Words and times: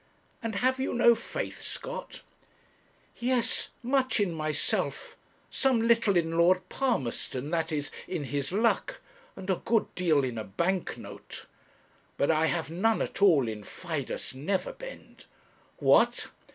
'And 0.41 0.55
have 0.55 0.79
you 0.79 0.95
no 0.95 1.13
faith, 1.13 1.61
Scott?' 1.61 2.21
'Yes 3.17 3.67
much 3.83 4.19
in 4.19 4.33
myself 4.33 5.15
some 5.51 5.79
little 5.79 6.17
in 6.17 6.35
Lord 6.39 6.67
Palmerston, 6.69 7.51
that 7.51 7.71
is, 7.71 7.91
in 8.07 8.23
his 8.23 8.51
luck; 8.51 8.99
and 9.35 9.47
a 9.51 9.61
good 9.63 9.93
deal 9.93 10.23
in 10.23 10.39
a 10.39 10.43
bank 10.43 10.97
note. 10.97 11.45
But 12.17 12.31
I 12.31 12.47
have 12.47 12.71
none 12.71 12.99
at 13.03 13.21
all 13.21 13.47
in 13.47 13.61
Fidus 13.63 14.33
Neverbend. 14.33 15.25
What! 15.77 16.29